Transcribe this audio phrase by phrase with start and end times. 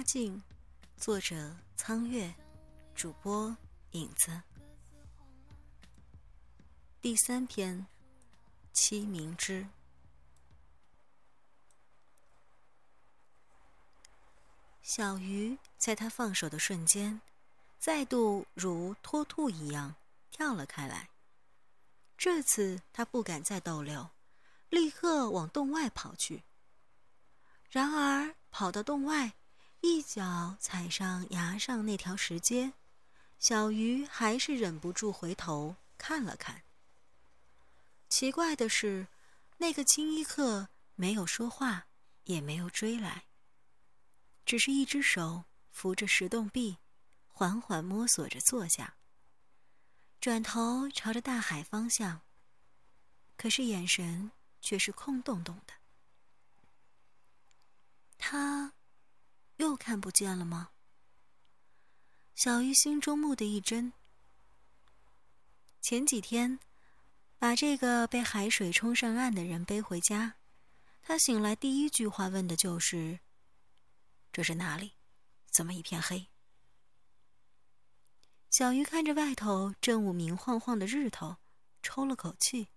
[0.00, 0.42] 花镜，
[0.96, 2.34] 作者苍月，
[2.94, 3.54] 主播
[3.90, 4.40] 影子。
[7.02, 7.86] 第三篇，
[8.72, 9.66] 七明之。
[14.82, 17.20] 小鱼在他放手的瞬间，
[17.78, 19.94] 再度如脱兔一样
[20.30, 21.10] 跳了开来。
[22.16, 24.08] 这次他不敢再逗留，
[24.70, 26.42] 立刻往洞外跑去。
[27.68, 29.34] 然而跑到洞外，
[29.82, 32.74] 一脚踩上崖上那条石阶，
[33.38, 36.62] 小鱼还是忍不住回头看了看。
[38.08, 39.08] 奇怪的是，
[39.56, 41.86] 那个青衣客没有说话，
[42.24, 43.24] 也没有追来，
[44.44, 46.76] 只是一只手扶着石洞壁，
[47.26, 48.96] 缓缓摸索着坐下，
[50.20, 52.20] 转头朝着大海方向。
[53.36, 55.72] 可是眼神却是空洞洞的。
[58.18, 58.74] 他。
[59.66, 60.70] 又看不见了吗？
[62.34, 63.92] 小鱼心中蓦地一怔。
[65.82, 66.58] 前几天，
[67.38, 70.36] 把这个被海水冲上岸的人背回家，
[71.02, 73.20] 他醒来第一句话问的就是
[74.32, 74.94] ：“这是哪里？
[75.50, 76.28] 怎么一片黑？”
[78.48, 81.36] 小鱼看着外头正午明晃晃的日头，
[81.82, 82.68] 抽了口气。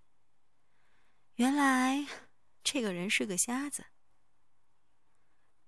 [1.36, 2.06] 原来，
[2.64, 3.86] 这个人是个瞎子。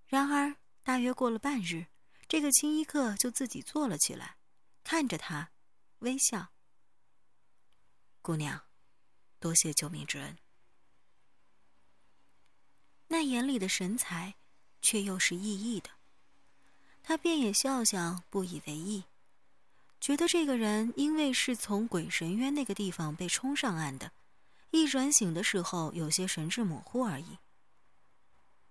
[0.06, 0.58] 然而。
[0.86, 1.88] 大约过了半日，
[2.28, 4.38] 这个青衣客就自己坐了起来，
[4.84, 5.50] 看着他，
[6.00, 6.50] 微笑。
[8.22, 8.62] 姑娘，
[9.40, 10.38] 多谢救命之恩。
[13.08, 14.36] 那眼里的神采，
[14.80, 15.90] 却又是熠熠的。
[17.02, 19.06] 他便也笑笑，不以为意，
[20.00, 24.12] 觉得这个人因为是从鬼神渊那个地方被冲上岸的，
[24.70, 27.40] 一转醒的时候有些神志模糊而已。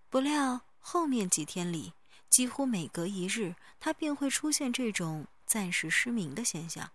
[0.08, 1.92] 不料后面几天里。
[2.34, 6.90] 几乎每隔一日，他便会出现这种暂时失明的现象。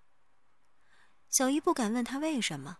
[1.29, 2.79] 小姨不敢问他为什么。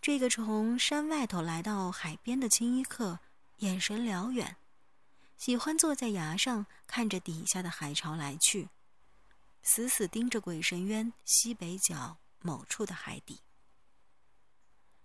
[0.00, 3.18] 这个从山外头来到海边的青衣客，
[3.58, 4.56] 眼神辽远，
[5.36, 8.70] 喜欢坐在崖上看着底下的海潮来去，
[9.62, 13.40] 死死盯着鬼神渊西北角某处的海底。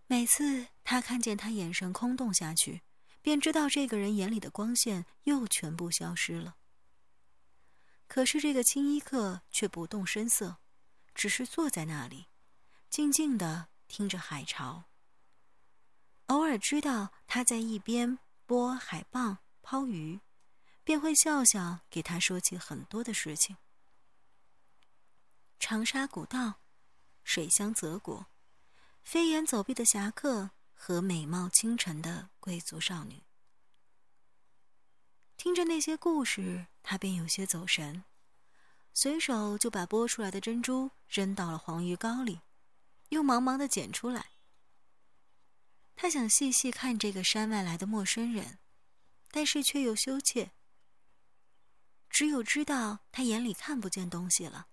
[0.08, 2.82] 每次他看见他眼神空洞下去，
[3.22, 6.56] 便知道这个人眼里的光线又全部消失了。
[8.08, 10.58] 可是这个青衣客却不动声色，
[11.14, 12.28] 只是坐在那里，
[12.90, 14.86] 静静的听着海潮。
[16.28, 20.20] 偶尔知道他在一边拨海蚌、抛鱼，
[20.84, 23.58] 便会笑笑给他说起很多的事情：
[25.60, 26.62] 长沙古道、
[27.24, 28.28] 水乡泽国、
[29.04, 33.27] 飞檐走壁的侠客和美貌倾城的贵族少女。
[35.48, 38.04] 听着那些故事，他便有些走神，
[38.94, 42.42] 随手就把剥出来的珍珠扔到了黄鱼缸里，
[43.12, 44.32] 又忙忙的捡出来。
[45.96, 48.60] 他想细细看这个山外来的陌生人，
[49.32, 50.52] 但是却又羞怯。
[52.10, 54.68] 只有知道他眼里看不见东西了，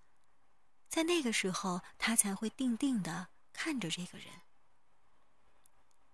[0.88, 4.26] 在那个时候，他才会定定的看着这个人，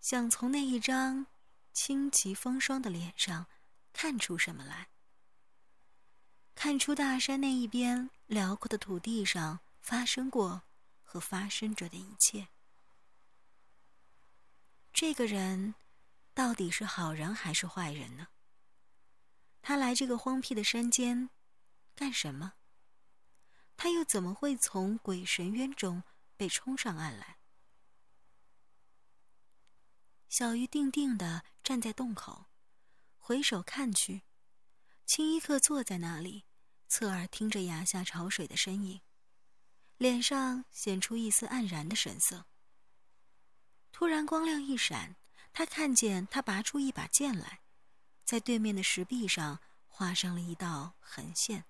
[0.03, 1.29] 想从那一张
[1.73, 3.47] 清奇风霜的脸上。
[3.93, 4.89] 看出什么来？
[6.55, 10.65] 看出大山那一边辽阔的土地上发生过
[11.03, 12.49] 和发生着的一切。
[14.93, 15.75] 这个人
[16.35, 18.29] 到底是好人还是坏人呢？
[19.63, 21.31] 他来这个荒僻的山间
[21.95, 22.55] 干什么？
[23.79, 26.03] 他又怎么会从鬼神渊中
[26.37, 27.39] 被冲上岸来？
[30.29, 32.50] 小鱼定定的站在洞口。
[33.31, 34.23] 回首看去，
[35.07, 36.47] 青衣客坐在那里，
[36.89, 39.03] 侧耳听着崖下潮水的声音，
[39.99, 42.47] 脸上显出一丝黯然的神色。
[43.93, 45.15] 突然光亮一闪，
[45.53, 47.61] 他看见他拔出一把剑来，
[48.25, 51.67] 在对面的石壁上画上了一道横线。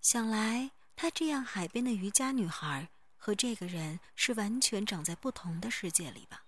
[0.00, 6.45] 想来，他这样海边的渔家女孩和这个人是完全长在不同的世界里吧。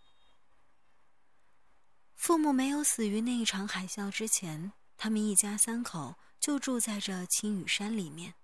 [2.18, 8.34] 父母没有死于那一场海啸之前，他们一家三口就住在这青羽山里面，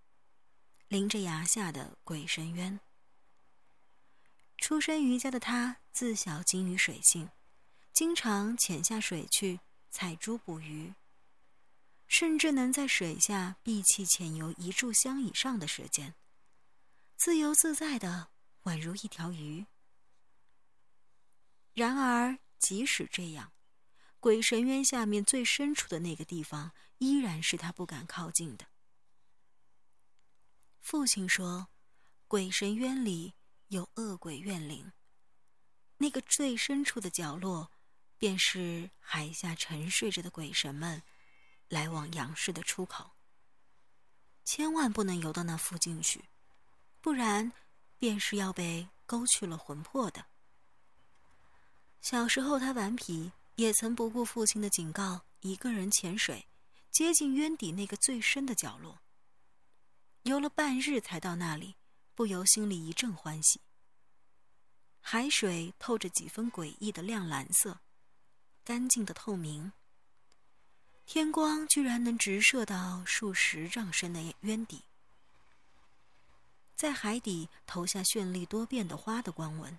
[0.86, 2.80] 临着崖下的鬼神渊。
[4.56, 7.28] 出身渔家的他，自小精于水性，
[7.92, 9.58] 经常潜下水去
[9.90, 10.94] 采珠捕鱼，
[12.06, 16.14] 甚至能在水下闭气潜游一炷香以上的时间，
[17.16, 18.28] 自由自在的
[18.62, 19.66] 宛如一条鱼。
[21.74, 23.50] 然而，即使这样。
[24.24, 28.64] 鬼神渊下面最深处的那个地方，依然是他不敢靠近的。
[30.80, 31.68] 父亲说，
[32.26, 33.34] 鬼神渊里
[33.68, 34.92] 有恶鬼怨灵，
[35.98, 37.70] 那个最深处的角落，
[38.16, 41.02] 便是海下沉睡着的鬼神们
[41.68, 43.10] 来往阳世的出口。
[44.42, 46.24] 千万不能游到那附近去，
[47.02, 47.52] 不然
[47.98, 50.24] 便是要被勾去了魂魄的。
[52.00, 56.46] 小时候，他顽皮，也曾不顾父亲的警告，一个人潜水，
[56.90, 59.00] 接近渊底那个最深的角落。
[60.22, 61.76] 游了半日才到那里，
[62.14, 63.60] 不由心里一阵欢喜。
[65.00, 67.78] 海水透着几分诡异的亮蓝色，
[68.64, 69.72] 干净的透明。
[71.06, 74.82] 天光居然能直射到数十丈深的渊底，
[76.74, 79.78] 在海底投下绚丽多变的花的光纹。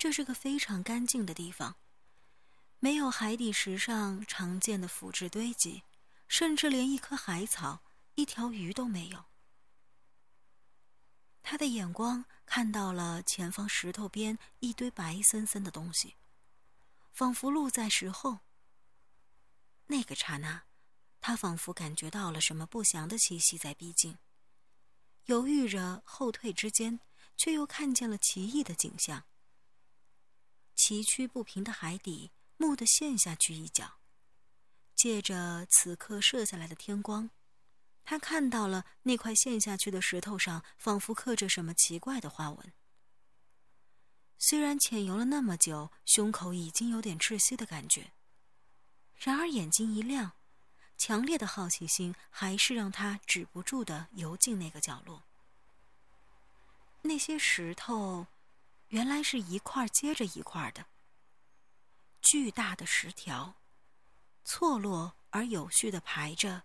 [0.00, 1.76] 这是个非常干净的地方，
[2.78, 5.82] 没有海底石上常见的腐质堆积，
[6.26, 7.82] 甚至连一棵海草、
[8.14, 9.26] 一条鱼都没有。
[11.42, 16.16] 他的眼光看到了前方石头边一堆白森森的东西，
[17.12, 18.38] 仿佛露在石后。
[19.88, 20.62] 那个刹那，
[21.20, 24.16] 他仿佛感觉到了什么不祥的气息在逼近，
[25.26, 27.00] 犹豫着后退之间，
[27.36, 29.24] 却又看见了奇异的景象。
[30.82, 33.98] 崎岖不平的海底蓦地陷下去一角，
[34.96, 37.28] 借着此刻射下来的天光，
[38.02, 42.72] 他看到了那块陷下去的石头上仿佛刻着什么奇怪的花纹。
[44.38, 48.12] 虽然潜游了那么久，胸口已经有点窒息的感觉，
[49.16, 50.32] 然而眼睛一亮，
[50.96, 55.24] 强烈的好奇心还是让他止不住的游进那个角落。
[57.02, 58.26] 那些石头。
[58.90, 60.86] 原来是一块接着一块的
[62.20, 63.54] 巨大的石条，
[64.44, 66.64] 错落而有序的排着，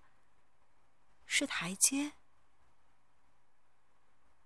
[1.27, 2.13] 是台阶，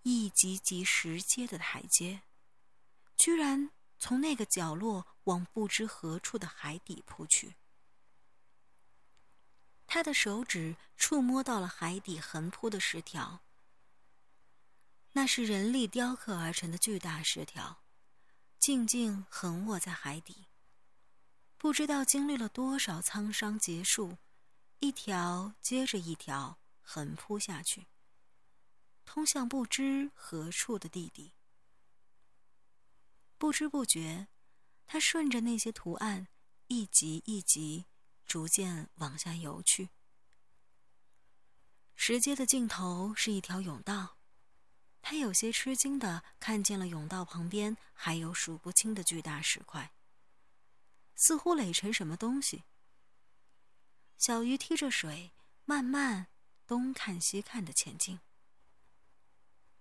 [0.02, 2.24] 一级级石阶的台阶，
[3.16, 7.56] 居然从那个角落往不知何处的海底扑去。
[9.88, 13.42] 他的手指触摸到了海底横铺的石条。
[15.14, 17.84] 那是人力雕刻而成的巨大石条，
[18.60, 20.46] 静静横卧在海底。
[21.58, 24.18] 不知道经历了多少沧桑劫数，
[24.80, 27.88] 一条接着一条横铺下去，
[29.04, 31.34] 通向不知何处的地底。
[33.38, 34.28] 不知不觉，
[34.86, 36.28] 他顺着那些图案
[36.68, 37.88] 一级一级，
[38.26, 39.90] 逐渐往下游去。
[41.96, 44.19] 石阶的尽头是一条甬道。
[45.02, 49.92] 他有些吃惊的看见了甬道旁边还有数不清的巨大石块，
[51.16, 52.64] 似乎垒成什么东西。
[54.18, 55.32] 小鱼踢着水，
[55.66, 56.28] 慢慢
[56.68, 58.20] 东看西看的前进。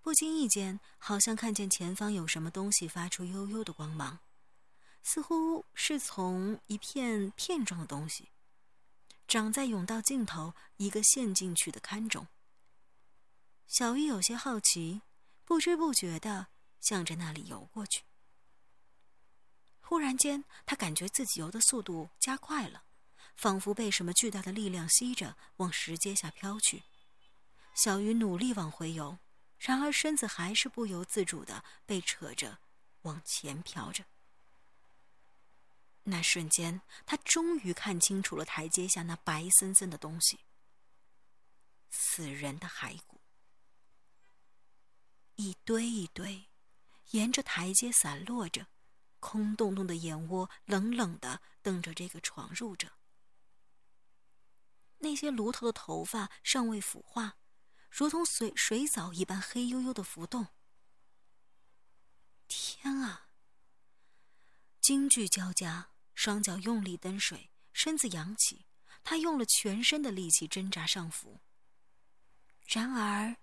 [0.01, 4.19] 不经意间，好像看见前方有什么东西发出幽幽的光芒，
[5.03, 8.29] 似乎是从一片片状的东西，
[9.27, 12.27] 长在甬道尽头一个陷进去的坑中。
[13.67, 15.01] 小鱼有些好奇。
[15.49, 18.03] 不知不觉的向着那里游过去。
[19.81, 22.83] 忽然间，他感觉自己游的速度加快了，
[23.35, 26.83] 仿佛被什么巨大的力量吸着往石阶下飘去。
[27.73, 29.17] 小鱼努力往回游，
[29.57, 32.59] 然而身子还是不由自主的被扯着
[33.01, 34.05] 往前飘着。
[36.03, 40.41] 那瞬间，他终于看清楚了台阶下那白森森的东西——
[41.89, 43.08] 死人的骸骨。
[45.39, 46.49] 一堆一堆，
[47.11, 48.67] 沿着台阶散落着，
[49.21, 52.91] 空洞洞的眼窝冷冷的瞪着这个闯入者。
[54.97, 57.37] 那些炉头的头发尚未腐化，
[57.89, 60.47] 如同水水藻一般黑黝黝的浮动。
[62.49, 63.29] 天啊！
[64.81, 68.65] 惊惧交加，双脚用力蹬水，身子扬起，
[69.05, 71.39] 他用了全身的力气挣扎上浮。
[72.67, 73.37] 然而。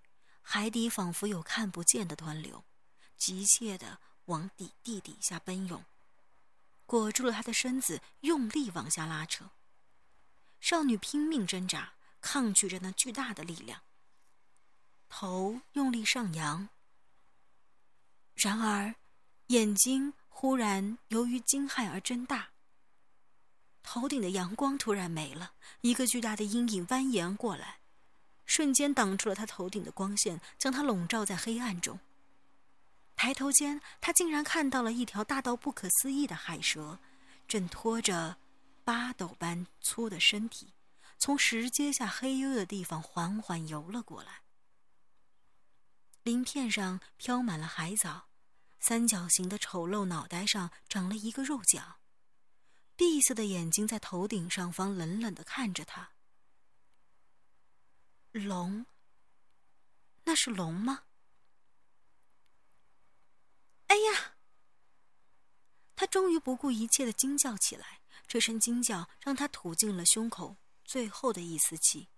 [0.49, 2.63] 海底仿佛有看不见的湍流，
[3.17, 5.83] 急切地往底地底下奔涌，
[6.85, 9.49] 裹住了她的身子，用力往下拉扯。
[10.61, 13.81] 少女拼命挣扎，抗拒着那巨大的力量，
[15.09, 16.69] 头用力上扬。
[18.33, 18.95] 然而，
[19.47, 22.51] 眼睛忽然由于惊骇而睁大。
[23.83, 27.79] 头顶的阳光突然没了，一个巨大的阴影蜿蜒过来。
[28.47, 31.99] 瞬间挡住了他头顶的光线，将他笼罩在黑暗中。
[33.15, 36.97] 抬头间，他竟然看到了一条大到不可思议的海蛇，
[37.47, 38.37] 正拖着
[38.83, 40.73] 八斗般粗的身体，
[41.17, 44.41] 从石阶下黑黝的地方缓缓游了过来。
[46.23, 48.27] 鳞片上飘满了海藻，
[48.79, 51.97] 三角形的丑陋脑袋上长了一个肉角，
[52.95, 56.11] 闭塞的眼睛在头顶上方冷冷的看着他。
[58.37, 58.85] 龙？
[60.25, 61.05] 那是龙吗？
[63.87, 64.35] 哎呀！
[65.95, 72.09] 他终于不顾一切的惊叫起来，这声惊叫让他吐尽了胸口最后的一丝气，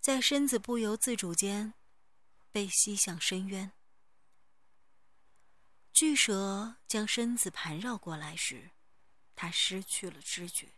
[0.00, 1.74] 在身子不由自主间
[2.50, 3.72] 被吸向深渊。
[5.92, 8.70] 巨蛇将身子盘绕过来时，
[9.36, 10.72] 他失去了知觉。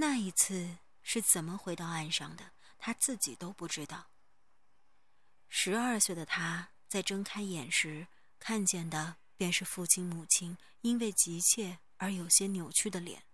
[0.00, 4.10] 那一次是怎么回到岸上的，他自己都不知道。
[5.48, 8.06] 十二岁的他在睁开眼时，
[8.38, 13.24] 看见的便是父亲、母亲因为急切而有些扭曲的脸。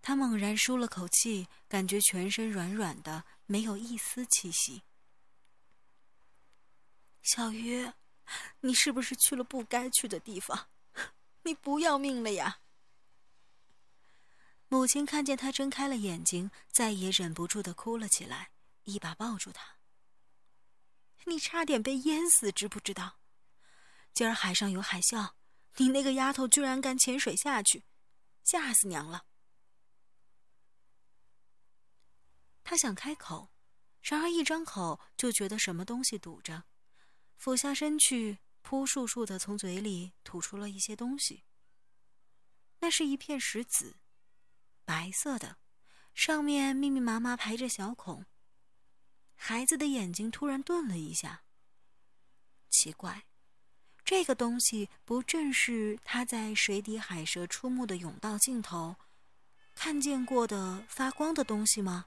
[0.00, 4.82] 他猛然舒了口气，感觉全身软软的，没有一丝气息。
[7.20, 7.92] 小鱼，
[8.60, 10.68] 你是不是去了不该去的地方？
[11.44, 12.60] 你不要命了呀！
[14.74, 18.50] 母亲看见他睁开了眼睛，再也忍不住的哭了起来，
[18.82, 19.76] 一把抱住他。
[21.26, 23.20] 你差点被淹死，知不知道？
[24.12, 25.34] 今儿海上有海啸，
[25.76, 27.84] 你那个丫头居然敢潜水下去，
[28.42, 29.26] 吓死娘了！
[32.64, 33.52] 他想开口，
[34.02, 36.64] 然而一张口就觉得什么东西堵着，
[37.36, 41.44] 俯下身去，扑簌簌的从嘴里吐出了一些东西。
[42.80, 43.98] 那是一片石子。
[44.84, 45.56] 白色的，
[46.14, 48.24] 上面密密麻麻排着小孔。
[49.36, 51.42] 孩子的眼睛突然顿了一下。
[52.70, 53.24] 奇怪，
[54.04, 58.96] 这个东西不正是他在水底海蛇出没的甬道尽头
[59.74, 62.06] 看见过的发光的东西吗？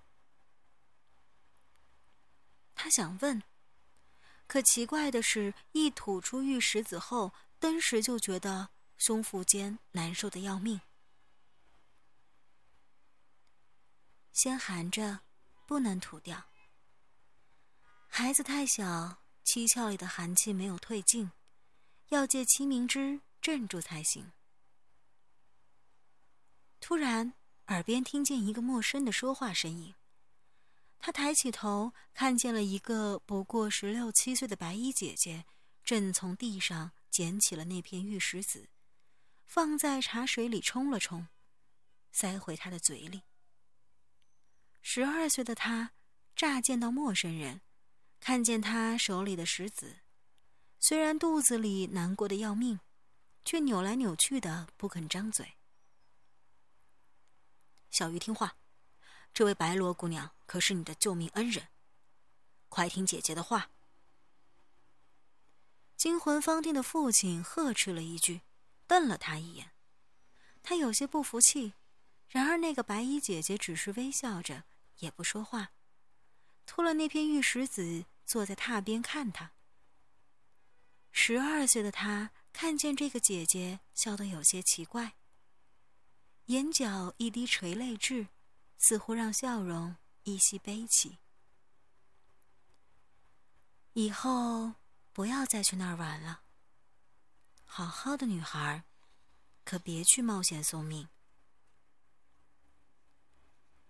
[2.75, 3.41] 他想问，
[4.45, 10.79] 可奇怪的是，一吐出玉石子后，登时就觉得胸腹间难受的要命。
[14.37, 15.21] 先含着，
[15.65, 16.51] 不能吐掉。
[18.07, 21.31] 孩子太小，七窍里的寒气没有退尽，
[22.09, 24.31] 要借清明之镇住才行。
[26.79, 27.33] 突然，
[27.69, 29.95] 耳边听见一个陌生的说话声音。
[30.99, 35.45] 他抬起头，看见了一个不过十六七岁的白衣姐姐，
[35.83, 38.69] 正从地上捡起了那片玉石子，
[39.47, 41.27] 放在茶水里冲了冲，
[42.11, 43.23] 塞回他的嘴里。
[44.89, 45.91] 十二岁的他，
[46.33, 47.59] 乍见到陌生人，
[48.21, 49.97] 看见他手里的石子，
[50.79, 52.79] 虽然肚子里难过的要命，
[53.43, 55.57] 却扭来扭去的不肯张嘴。
[57.91, 58.55] 小鱼听话，
[59.33, 61.67] 这位白罗姑娘可是你的救命恩人，
[62.69, 63.69] 快听姐姐的话。
[65.97, 68.39] 惊魂方定的父亲呵斥了一句，
[68.87, 69.73] 瞪了他一眼，
[70.63, 71.73] 他有些不服气，
[72.29, 74.63] 然而那个白衣姐姐只是微笑着。
[74.99, 75.71] 也不说话，
[76.65, 79.51] 拖了那片玉石子，坐在榻边看他。
[81.11, 85.15] 十二岁的他看见这个姐姐，笑得有些奇怪，
[86.45, 88.27] 眼角一滴垂泪痣，
[88.77, 91.17] 似乎让笑容一息悲戚。
[93.93, 94.73] 以后
[95.11, 96.41] 不要再去那儿玩了。
[97.65, 98.83] 好好的女孩，
[99.63, 101.09] 可别去冒险送命。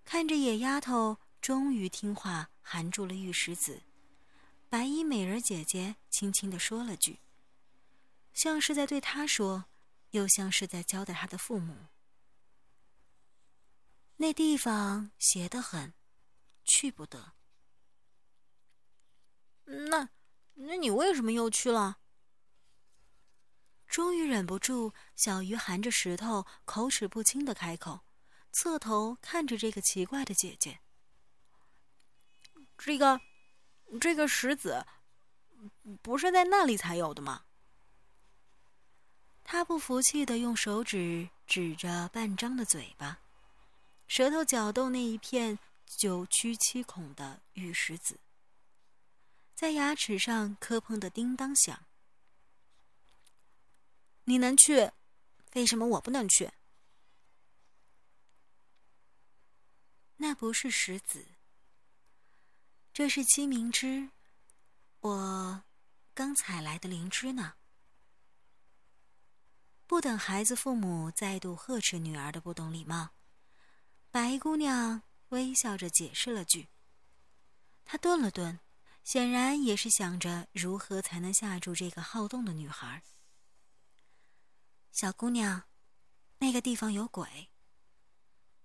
[0.07, 3.83] 看着野丫头终于听话，含住了玉石子，
[4.69, 7.19] 白衣美人姐姐轻轻地说了句，
[8.31, 9.65] 像是在对她说，
[10.11, 11.87] 又像是在交代她的父母。
[14.15, 15.93] 那地方邪得很，
[16.63, 17.33] 去不得。
[19.65, 20.07] 那，
[20.53, 21.97] 那你为什么又去了？
[23.85, 28.06] 终于忍不住，小鱼含着石头，口齿不清的开口。
[28.51, 30.79] 侧头看着这个奇怪的姐姐，
[32.77, 33.19] 这个，
[34.01, 34.85] 这个石子，
[36.01, 37.45] 不是在那里才有的吗？
[39.43, 43.19] 他不服气的用手指指着半张的嘴巴，
[44.07, 48.19] 舌头搅动那一片九曲七孔的玉石子，
[49.55, 51.85] 在牙齿上磕碰的叮当响。
[54.25, 54.91] 你能去，
[55.53, 56.51] 为什么我不能去？
[60.17, 61.25] 那不是石子，
[62.91, 64.09] 这是鸡鸣之。
[64.99, 65.63] 我
[66.13, 67.55] 刚采来的灵芝呢。
[69.85, 73.11] 不等孩子父母再度呵斥女儿的不懂礼貌，
[74.11, 76.67] 白姑娘微笑着解释了句。
[77.85, 78.59] 她顿了顿，
[79.03, 83.03] 显然也是想着如何才能吓住这个好动的女孩。
[84.91, 85.63] 小姑娘，
[86.39, 87.49] 那个地方有鬼。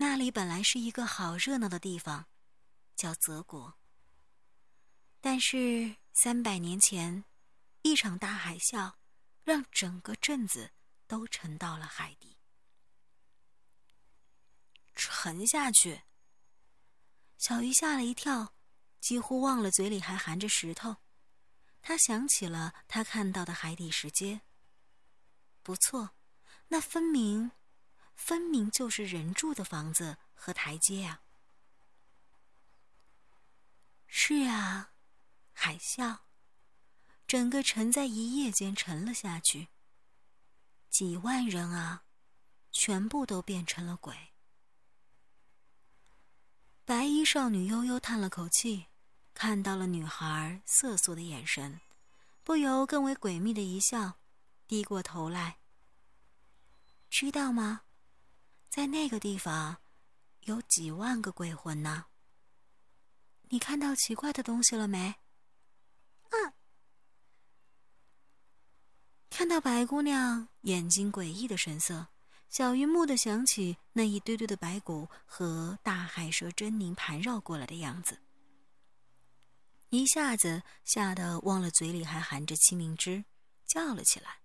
[0.04, 2.26] 那里本来是一个好热闹的地方，
[2.96, 3.78] 叫泽国。
[5.20, 7.24] 但是三百年前，
[7.82, 8.94] 一场大海啸，
[9.44, 10.72] 让整个镇子。
[11.06, 12.38] 都沉到了海底，
[14.94, 16.04] 沉下去。
[17.36, 18.54] 小鱼吓了一跳，
[18.98, 20.96] 几乎忘了嘴里还含着石头。
[21.82, 24.40] 他想起了他看到的海底石阶。
[25.62, 26.14] 不错，
[26.68, 27.52] 那分明，
[28.22, 31.22] 分明就是人住的房子和台阶啊！
[34.06, 34.92] 是啊，
[35.52, 36.18] 海啸，
[37.26, 39.70] 整个城在一夜间沉了下去。
[40.88, 42.04] 几万人啊，
[42.70, 44.14] 全部都变成了鬼。
[46.84, 48.86] 白衣少女悠悠叹了口气，
[49.34, 51.80] 看到了女孩瑟缩的眼神，
[52.44, 54.20] 不由更为诡秘的一笑，
[54.68, 55.58] 低过头来。
[57.10, 57.82] 知道吗？
[58.72, 59.82] 在那个地方，
[60.44, 62.06] 有几万个鬼魂呢。
[63.50, 65.16] 你看到奇怪的东西了没？
[66.30, 66.54] 嗯。
[69.28, 72.06] 看到白姑娘眼睛诡异的神色，
[72.48, 78.22] 小鱼蓦地想起那一堆堆的白骨和大海蛇狰狞盘绕过来的样子，
[79.90, 83.26] 一下子吓得忘了嘴里还含着清明汁，
[83.66, 84.38] 叫了起来：“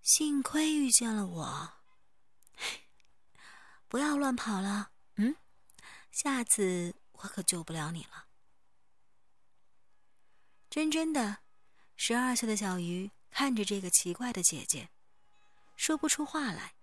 [0.00, 1.72] 幸亏遇见了我，
[3.88, 5.36] 不要乱跑了，嗯，
[6.10, 8.26] 下次我可救不了你了。”
[10.70, 11.38] 真真的。
[11.96, 14.90] 十二岁的小鱼看着这个奇怪的姐姐，
[15.76, 16.74] 说不出话来。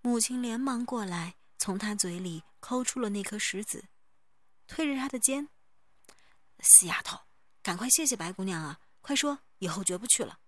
[0.00, 3.88] 母亲连忙过来，从她嘴里抠出了那颗石子，
[4.68, 5.48] 推着她的肩
[6.60, 7.22] ：“死丫头，
[7.60, 8.80] 赶快谢谢白姑娘啊！
[9.00, 10.38] 快说，以后绝不去了。”“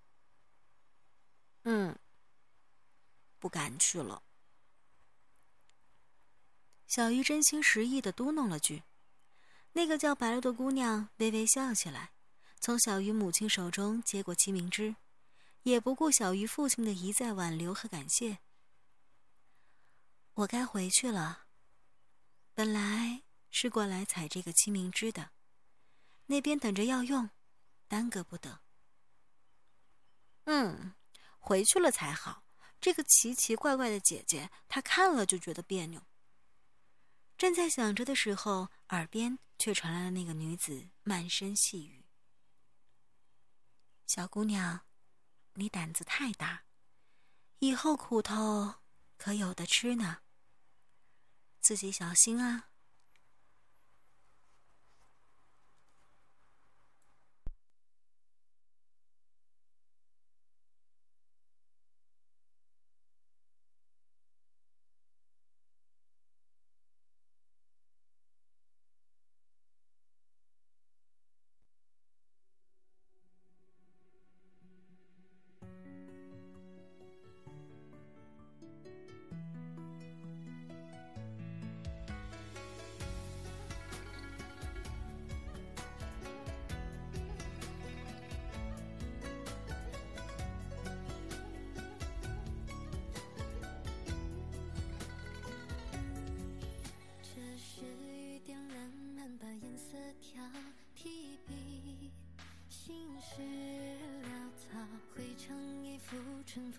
[1.64, 1.98] 嗯，
[3.38, 4.22] 不敢去了。”
[6.86, 8.84] 小鱼真心实意的嘟哝了句。
[9.72, 12.12] 那个叫白露的姑娘微微笑起来。
[12.58, 14.96] 从小鱼母亲手中接过七明枝，
[15.64, 18.38] 也不顾小鱼父亲的一再挽留和感谢。
[20.32, 21.46] 我该回去了。
[22.54, 25.32] 本来是过来采这个七明枝的，
[26.26, 27.28] 那边等着要用，
[27.86, 28.60] 耽搁不得。
[30.44, 30.94] 嗯，
[31.38, 32.45] 回去了才好。
[32.86, 36.06] 这个奇奇怪怪的姐姐，她看了就觉得别扭。
[37.36, 42.04] 正在想着的时候，耳边却传来了那个女子慢声细语。
[44.06, 44.82] 小姑娘，
[45.54, 46.62] 你胆子太大，
[47.58, 48.74] 以后苦头
[49.16, 50.18] 可有的吃呢。
[51.60, 52.68] 自己小心啊。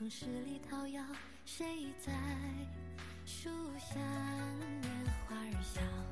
[0.10, 1.04] 十里桃夭。
[1.44, 2.14] 谁在
[3.26, 4.00] 树下
[4.60, 6.07] 拈花笑？